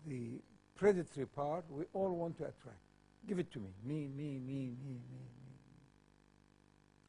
the 0.08 0.40
predatory 0.76 1.28
part, 1.28 1.66
we 1.70 1.84
all 1.94 2.16
want 2.16 2.38
to 2.38 2.46
attract. 2.46 2.80
Give 3.28 3.38
it 3.38 3.52
to 3.52 3.60
me. 3.60 3.70
Me, 3.84 4.08
me, 4.08 4.40
me, 4.40 4.74
me, 4.84 4.96
me, 5.12 5.24
me. 5.38 5.60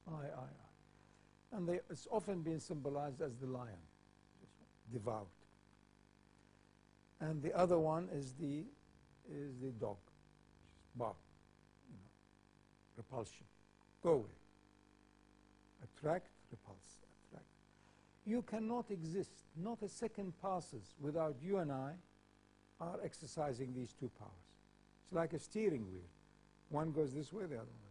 I, 0.08 0.12
I, 0.12 0.42
I. 0.42 1.56
And 1.56 1.68
they, 1.68 1.80
it's 1.88 2.06
often 2.10 2.42
been 2.42 2.60
symbolized 2.60 3.22
as 3.22 3.32
the 3.40 3.46
lion, 3.46 3.80
devout. 4.92 5.28
And 7.20 7.42
the 7.42 7.56
other 7.56 7.78
one 7.78 8.08
is 8.14 8.32
the, 8.40 8.64
is 9.30 9.58
the 9.60 9.70
dog, 9.78 9.98
bark, 10.96 11.16
you 11.88 11.96
know, 11.96 12.08
repulsion. 12.96 13.44
Go 14.02 14.12
away. 14.12 14.38
Attract, 15.84 16.28
repulse, 16.50 16.98
attract. 17.28 17.46
You 18.24 18.42
cannot 18.42 18.90
exist, 18.90 19.32
not 19.56 19.82
a 19.82 19.88
second 19.88 20.32
passes 20.40 20.94
without 21.00 21.36
you 21.42 21.58
and 21.58 21.70
I 21.70 21.92
are 22.80 22.98
exercising 23.04 23.74
these 23.74 23.92
two 23.92 24.10
powers. 24.18 24.30
It's 25.04 25.12
like 25.12 25.34
a 25.34 25.38
steering 25.38 25.84
wheel. 25.92 26.08
One 26.70 26.92
goes 26.92 27.12
this 27.14 27.32
way, 27.32 27.44
the 27.44 27.56
other 27.56 27.64
way. 27.64 27.90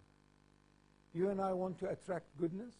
You 1.13 1.29
and 1.29 1.39
I 1.41 1.53
want 1.53 1.77
to 1.79 1.89
attract 1.89 2.25
goodness, 2.39 2.73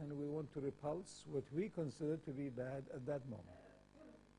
and 0.00 0.12
we 0.12 0.26
want 0.26 0.52
to 0.54 0.60
repulse 0.60 1.24
what 1.30 1.44
we 1.52 1.68
consider 1.68 2.16
to 2.18 2.30
be 2.30 2.48
bad 2.48 2.84
at 2.94 3.06
that 3.06 3.24
moment. 3.28 3.63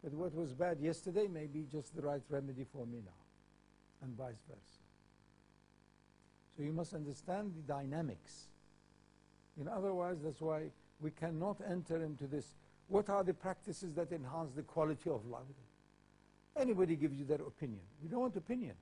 But 0.06 0.14
what 0.14 0.36
was 0.36 0.54
bad 0.54 0.80
yesterday 0.80 1.26
may 1.26 1.48
be 1.48 1.66
just 1.72 1.96
the 1.96 2.04
right 2.04 2.22
remedy 2.30 2.64
for 2.72 2.86
me 2.86 3.00
now, 3.04 4.04
and 4.04 4.16
vice 4.16 4.38
versa. 4.48 4.84
So 6.56 6.62
you 6.62 6.72
must 6.72 6.94
understand 6.94 7.54
the 7.56 7.74
dynamics. 7.74 8.50
In 9.60 9.68
otherwise, 9.68 10.18
that's 10.24 10.42
why 10.42 10.66
we 11.02 11.10
cannot 11.10 11.58
enter 11.68 12.04
into 12.04 12.28
this. 12.28 12.54
What 12.88 13.10
are 13.10 13.24
the 13.24 13.34
practices 13.34 13.96
that 13.96 14.12
enhance 14.12 14.52
the 14.52 14.62
quality 14.62 15.10
of 15.10 15.26
life? 15.26 15.42
Anybody 16.56 16.96
gives 16.96 17.18
you 17.18 17.26
their 17.26 17.42
opinion. 17.42 17.82
We 18.04 18.08
don't 18.08 18.22
want 18.22 18.38
opinion. 18.38 18.76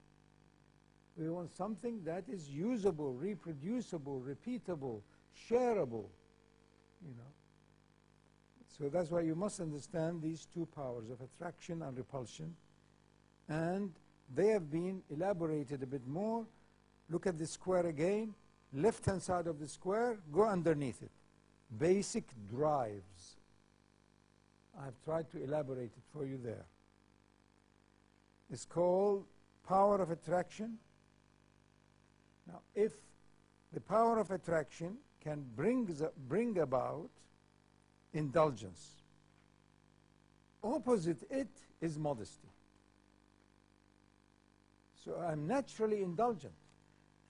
We 1.16 1.30
want 1.30 1.56
something 1.56 2.04
that 2.04 2.26
is 2.28 2.50
usable, 2.50 3.14
reproducible, 3.14 4.22
repeatable, 4.28 5.00
shareable, 5.50 6.10
you 7.02 7.16
know. 7.16 7.33
So 8.78 8.90
that's 8.90 9.12
why 9.12 9.22
you 9.22 9.36
must 9.36 9.60
understand 9.60 10.22
these 10.22 10.48
two 10.54 10.68
powers 10.76 11.10
of 11.10 11.22
attraction 11.22 11.84
and 11.84 11.96
repulsion. 11.96 12.56
And 13.48 13.92
they 14.34 14.48
have 14.48 14.72
been 14.72 15.04
elaborated 15.10 15.84
a 15.84 15.86
bit 15.86 16.08
more. 16.08 16.46
Look 17.10 17.28
at 17.28 17.38
the 17.38 17.46
square 17.46 17.86
again. 17.86 18.34
Left-hand 18.74 19.22
side 19.22 19.46
of 19.46 19.60
the 19.60 19.68
square, 19.68 20.18
go 20.32 20.48
underneath 20.48 21.04
it. 21.04 21.12
Basic 21.78 22.26
drives. 22.50 23.36
I've 24.80 25.00
tried 25.06 25.30
to 25.32 25.44
elaborate 25.44 25.92
it 25.96 26.04
for 26.12 26.26
you 26.26 26.40
there. 26.44 26.66
It's 28.52 28.66
called 28.66 29.26
power 29.68 30.02
of 30.02 30.10
attraction. 30.10 30.80
Now, 32.48 32.62
if 32.74 32.94
the 33.72 33.82
power 33.82 34.20
of 34.20 34.32
attraction 34.32 34.98
can 35.24 35.46
bring, 35.56 35.96
bring 36.28 36.58
about 36.58 37.10
indulgence, 38.14 39.02
opposite 40.64 41.24
it 41.30 41.50
is 41.82 41.98
modesty. 41.98 42.48
So 45.04 45.16
I'm 45.16 45.48
naturally 45.48 46.02
indulgent. 46.02 46.54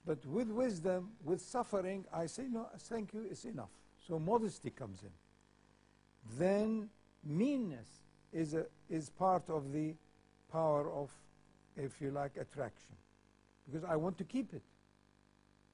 But 0.06 0.24
with 0.26 0.48
wisdom, 0.48 1.10
with 1.24 1.40
suffering, 1.40 2.04
I 2.12 2.26
say, 2.26 2.44
no, 2.50 2.68
thank 2.78 3.14
you, 3.14 3.26
it's 3.28 3.44
enough. 3.44 3.70
So 4.06 4.18
modesty 4.18 4.70
comes 4.70 5.02
in. 5.02 5.10
Then 6.38 6.90
meanness 7.24 7.88
is, 8.32 8.54
a, 8.54 8.66
is 8.90 9.08
part 9.08 9.48
of 9.48 9.72
the 9.72 9.94
power 10.52 10.90
of, 10.92 11.10
if 11.76 12.00
you 12.00 12.10
like, 12.10 12.36
attraction. 12.36 12.94
Because 13.66 13.88
I 13.88 13.96
want 13.96 14.18
to 14.18 14.24
keep 14.24 14.52
it. 14.52 14.62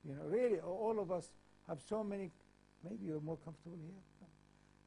You 0.09 0.15
know, 0.15 0.23
really, 0.27 0.61
all 0.61 0.99
of 1.01 1.11
us 1.11 1.33
have 1.69 1.81
so 1.87 2.05
many, 2.05 2.31
maybe 2.85 3.07
you're 3.07 3.21
more 3.21 3.39
comfortable 3.45 3.79
here 3.83 4.20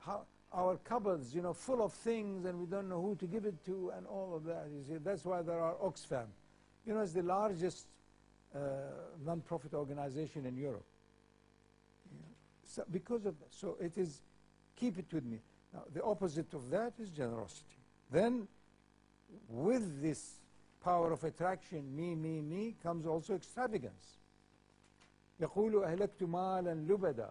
How, 0.03 0.23
our 0.53 0.77
cupboards, 0.77 1.35
you 1.35 1.43
know, 1.43 1.53
full 1.53 1.83
of 1.83 1.93
things 1.93 2.45
and 2.45 2.59
we 2.59 2.67
don't 2.67 2.89
know 2.89 3.01
who 3.01 3.15
to 3.17 3.27
give 3.27 3.45
it 3.45 3.65
to 3.67 3.93
and 3.97 4.07
all 4.07 4.35
of 4.35 4.45
that. 4.45 4.67
You 4.73 4.83
see, 4.89 4.99
that's 5.03 5.25
why 5.25 5.43
there 5.43 5.61
are 5.61 5.75
Oxfam. 5.75 6.27
You 6.87 6.95
know, 6.95 7.01
it's 7.01 7.13
the 7.13 7.23
largest 7.23 7.87
uh, 8.55 8.59
non-profit 9.25 9.75
organization 9.75 10.47
in 10.47 10.57
Europe. 10.57 10.87
So 12.65 12.85
because 12.91 13.27
of 13.27 13.39
that. 13.39 13.53
So 13.53 13.77
it 13.81 13.99
is, 13.99 14.21
keep 14.77 14.99
it 14.99 15.07
with 15.13 15.25
me. 15.25 15.39
Now, 15.73 15.83
the 15.95 16.03
opposite 16.03 16.53
of 16.55 16.71
that 16.71 16.95
is 16.99 17.11
generosity. 17.11 17.77
Then, 18.11 18.49
with 19.49 20.01
this 20.01 20.37
power 20.83 21.13
of 21.13 21.25
attraction, 21.25 21.95
me, 21.95 22.15
me, 22.15 22.41
me, 22.41 22.75
comes 22.83 23.07
also 23.07 23.35
extravagance. 23.35 24.17
يقول 25.41 25.85
أهلكت 25.85 26.23
مالا 26.23 26.75
لبدا 26.75 27.31